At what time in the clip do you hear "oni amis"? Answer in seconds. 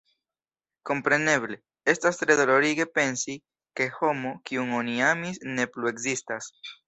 4.81-5.41